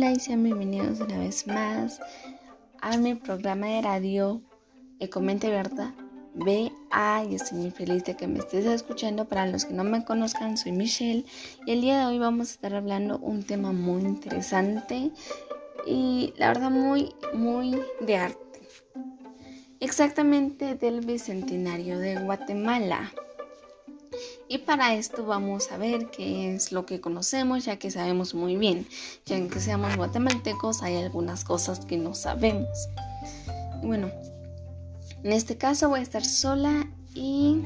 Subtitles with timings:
[0.00, 2.00] Hola y sean bienvenidos una vez más
[2.80, 4.40] a mi programa de radio
[4.98, 5.94] Ecomente Berta.
[6.32, 6.72] Ve,
[7.28, 9.28] y estoy muy feliz de que me estés escuchando.
[9.28, 11.26] Para los que no me conozcan, soy Michelle
[11.66, 15.10] y el día de hoy vamos a estar hablando un tema muy interesante
[15.86, 18.60] y la verdad muy, muy de arte.
[19.80, 23.12] Exactamente del Bicentenario de Guatemala.
[24.52, 28.56] Y para esto vamos a ver qué es lo que conocemos, ya que sabemos muy
[28.56, 28.84] bien
[29.24, 32.88] que aunque seamos guatemaltecos hay algunas cosas que no sabemos.
[33.80, 34.10] Bueno,
[35.22, 37.62] en este caso voy a estar sola y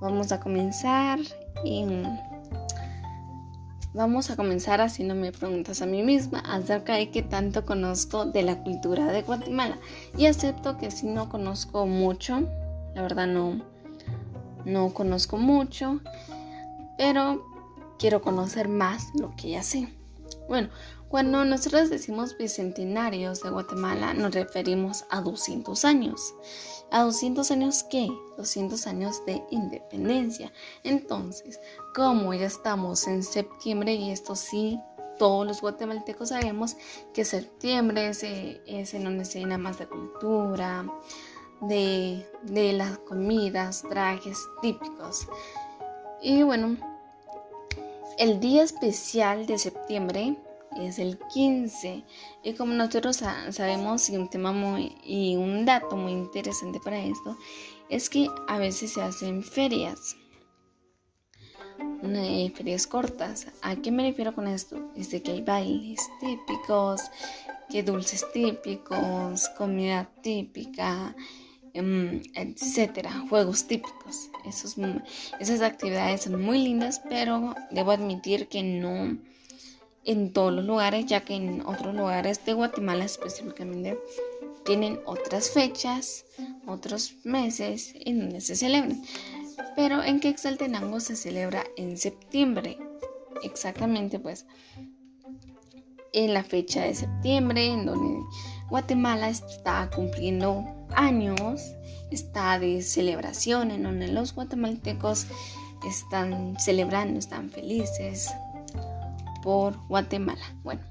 [0.00, 1.20] vamos a comenzar
[1.64, 1.84] y
[3.94, 8.60] vamos a comenzar haciéndome preguntas a mí misma acerca de qué tanto conozco de la
[8.64, 9.78] cultura de Guatemala.
[10.18, 12.40] Y acepto que si no conozco mucho,
[12.96, 13.62] la verdad no,
[14.64, 16.00] no conozco mucho,
[16.98, 17.46] pero
[17.98, 19.88] quiero conocer más lo que ya sé.
[20.48, 20.68] Bueno,
[21.08, 26.34] cuando nosotros decimos bicentenarios de Guatemala nos referimos a 200 años.
[26.92, 28.08] ¿A 200 años qué?
[28.36, 30.52] 200 años de independencia.
[30.82, 31.60] Entonces,
[31.94, 34.80] como ya estamos en septiembre y esto sí,
[35.18, 36.76] todos los guatemaltecos sabemos
[37.12, 40.86] que septiembre es, es en donde se llena más de cultura,
[41.60, 42.26] de,
[42.72, 45.26] las comidas, trajes típicos.
[46.22, 46.76] Y bueno,
[48.18, 50.36] el día especial de septiembre
[50.78, 52.04] es el 15
[52.44, 53.16] y como nosotros
[53.50, 57.36] sabemos y un tema muy y un dato muy interesante para esto
[57.88, 60.16] es que a veces se hacen ferias
[62.54, 64.78] ferias cortas ¿a qué me refiero con esto?
[64.94, 67.00] es de que hay bailes típicos
[67.68, 71.16] que dulces típicos comida típica
[71.74, 74.30] etcétera, juegos típicos.
[74.46, 74.76] Esos,
[75.38, 79.18] esas actividades son muy lindas, pero debo admitir que no
[80.04, 83.98] en todos los lugares, ya que en otros lugares de Guatemala específicamente
[84.64, 86.24] tienen otras fechas,
[86.66, 89.02] otros meses en donde se celebran.
[89.76, 92.78] Pero en Quetzaltenango se celebra en septiembre.
[93.42, 94.46] Exactamente, pues
[96.12, 98.26] en la fecha de septiembre, en donde
[98.68, 100.64] Guatemala está cumpliendo
[100.94, 101.62] años,
[102.10, 105.26] está de celebración, en donde los guatemaltecos
[105.86, 108.30] están celebrando, están felices
[109.42, 110.44] por Guatemala.
[110.62, 110.82] Bueno,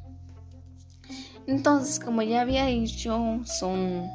[1.48, 4.10] entonces, como ya había dicho, son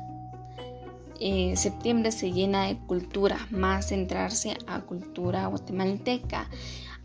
[1.20, 6.48] eh, septiembre se llena de cultura, más centrarse a cultura guatemalteca,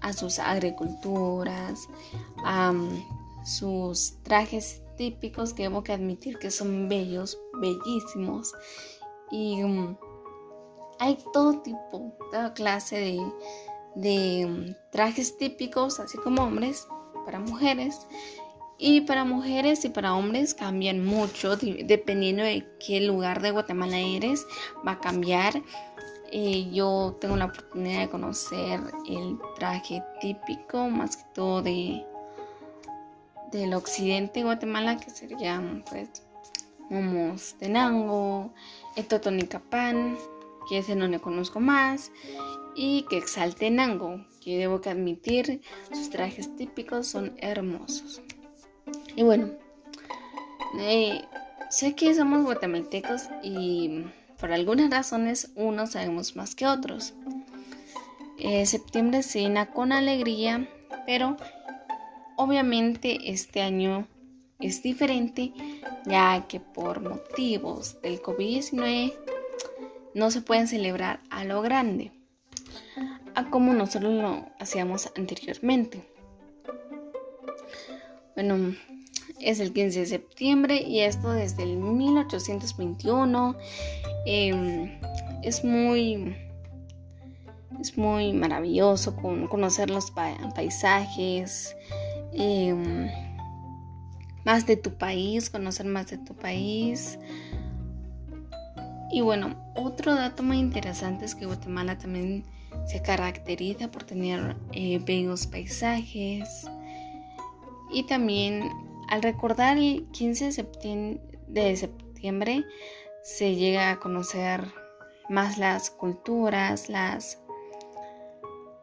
[0.01, 1.88] a sus agriculturas,
[2.44, 2.73] a
[3.44, 8.54] sus trajes típicos que debo que admitir que son bellos, bellísimos.
[9.32, 9.96] Y um,
[11.00, 13.24] hay todo tipo, toda clase
[13.96, 16.86] de, um, trajes típicos, así como hombres,
[17.24, 18.08] para mujeres.
[18.78, 24.46] Y para mujeres y para hombres cambian mucho, dependiendo de qué lugar de Guatemala eres,
[24.86, 25.64] va a cambiar.
[26.32, 32.06] Eh, yo tengo la oportunidad de conocer el traje típico, más que todo de,
[33.52, 36.24] del occidente de Guatemala, que serían pues
[36.90, 38.54] Momos Tenango,
[38.96, 40.18] Etotonicapán,
[40.70, 42.12] que es el donde conozco más,
[42.76, 45.62] y Quexaltenango, que debo que admitir,
[45.92, 48.22] sus trajes típicos son hermosos.
[49.16, 49.50] Y bueno,
[50.80, 51.26] eh,
[51.70, 54.06] sé que somos guatemaltecos y
[54.40, 57.14] por algunas razones unos sabemos más que otros.
[58.38, 60.70] Eh, septiembre se llena con alegría,
[61.06, 61.36] pero
[62.42, 64.08] Obviamente este año
[64.62, 65.52] es diferente
[66.06, 69.14] ya que por motivos del COVID-19
[70.14, 72.14] no se pueden celebrar a lo grande,
[73.36, 76.02] a como nosotros lo hacíamos anteriormente.
[78.36, 78.74] Bueno,
[79.42, 83.58] es el 15 de septiembre y esto desde el 1821.
[84.26, 84.98] Em,
[85.44, 86.38] es muy
[87.80, 91.76] es muy maravilloso conocer los paisajes,
[92.34, 93.09] Em,
[94.46, 97.20] más de tu país, conocer más de tu país.
[99.11, 102.46] Y bueno, otro dato muy interesante es que Guatemala también
[102.85, 106.67] se caracteriza por tener eh, bellos paisajes.
[107.91, 108.70] Y también
[109.09, 110.52] al recordar el 15
[111.47, 112.66] de septiembre,
[113.23, 114.72] se llega a conocer
[115.29, 117.40] más las culturas, las,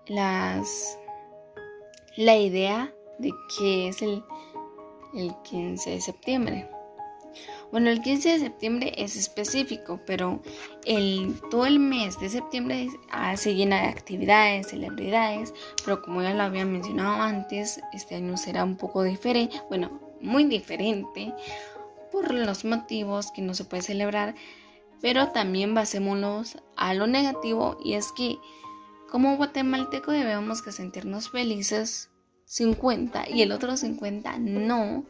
[0.09, 0.99] las,
[2.17, 4.23] la idea de que es el,
[5.15, 6.71] el 15 de septiembre.
[7.71, 10.41] Bueno, el 15 de septiembre es específico, pero
[10.85, 12.89] el, todo el mes de septiembre
[13.37, 15.53] se llena de actividades, celebridades,
[15.85, 20.45] pero como ya lo había mencionado antes, este año será un poco diferente, bueno, muy
[20.45, 21.35] diferente
[22.13, 24.35] por los motivos que no se puede celebrar,
[25.03, 28.39] pero también basémonos a lo negativo y es que
[29.11, 32.11] como guatemalteco debemos que sentirnos felices
[32.47, 35.05] 50 y el otro 50 no,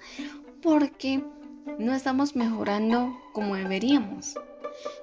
[0.62, 1.22] porque
[1.78, 4.34] no estamos mejorando como deberíamos.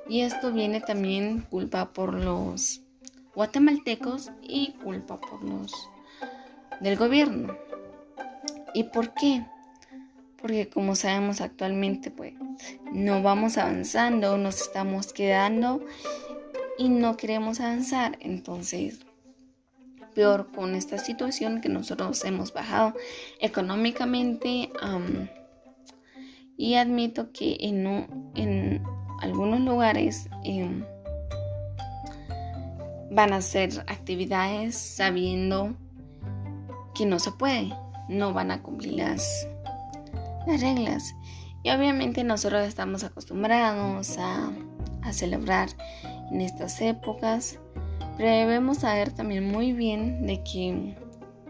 [0.10, 2.82] Y esto viene también culpa por los
[3.36, 5.72] guatemaltecos y culpa por los
[6.82, 7.56] del gobierno.
[8.74, 9.46] ¿Y por qué?
[10.42, 12.34] Porque como sabemos actualmente, pues
[12.92, 15.86] no vamos avanzando, nos estamos quedando
[16.78, 18.18] y no queremos avanzar.
[18.20, 19.00] Entonces,
[20.14, 22.94] peor con esta situación que nosotros hemos bajado
[23.40, 24.72] económicamente.
[26.56, 28.84] y admito que en, en
[29.22, 30.86] algunos lugares em,
[33.12, 35.76] van a hacer actividades sabiendo
[36.94, 37.74] que no se puede,
[38.10, 39.48] no van a cumplir las,
[40.48, 41.16] las reglas.
[41.64, 44.52] Y obviamente nosotros estamos acostumbrados a,
[45.02, 45.70] a celebrar
[46.32, 47.60] en estas épocas,
[48.18, 50.96] debemos saber también muy bien de que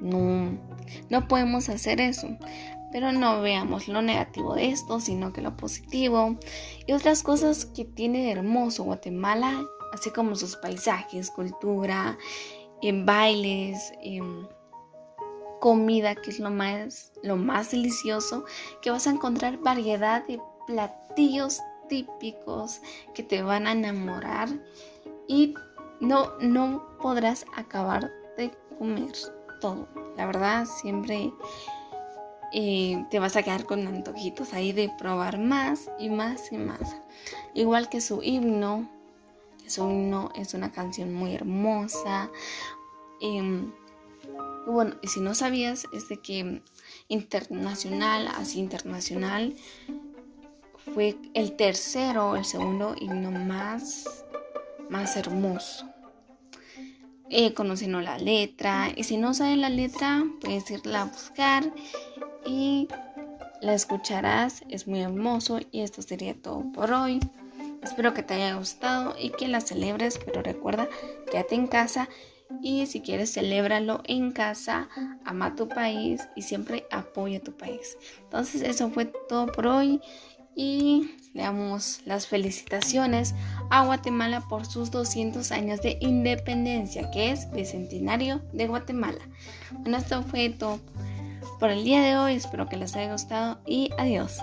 [0.01, 0.57] no,
[1.09, 2.27] no podemos hacer eso.
[2.91, 6.37] Pero no veamos lo negativo de esto, sino que lo positivo
[6.85, 9.63] y otras cosas que tiene hermoso Guatemala,
[9.93, 12.17] así como sus paisajes, cultura,
[12.91, 13.93] bailes,
[15.59, 18.43] comida, que es lo más, lo más delicioso,
[18.81, 22.81] que vas a encontrar variedad de platillos típicos
[23.13, 24.49] que te van a enamorar
[25.27, 25.53] y
[26.03, 29.13] no, no podrás acabar de comer
[29.61, 29.87] todo.
[30.17, 31.33] La verdad, siempre
[32.53, 36.97] eh, te vas a quedar con antojitos ahí de probar más y más y más.
[37.53, 38.89] Igual que su himno,
[39.65, 42.29] su himno es una canción muy hermosa.
[44.67, 46.61] Bueno, y si no sabías, es de que
[47.07, 49.55] internacional, así internacional,
[50.93, 54.25] fue el tercero, el segundo himno más,
[54.89, 55.92] más hermoso.
[57.35, 61.63] Eh, conociendo la letra, y si no sabes la letra, puedes irla a buscar
[62.45, 62.87] y
[63.59, 64.61] la escucharás.
[64.69, 67.19] Es muy hermoso y esto sería todo por hoy.
[67.81, 70.87] Espero que te haya gustado y que la celebres, pero recuerda,
[71.31, 72.07] quédate en casa
[72.61, 74.87] y si quieres celébralo en casa,
[75.25, 77.97] ama tu país y siempre apoya tu país.
[78.19, 79.99] Entonces eso fue todo por hoy
[80.55, 83.33] y le damos las felicitaciones
[83.69, 89.21] a Guatemala por sus 200 años de independencia, que es Bicentenario de Guatemala.
[89.71, 90.79] Bueno, esto fue todo
[91.59, 92.33] por el día de hoy.
[92.35, 94.39] Espero que les haya gustado y adiós.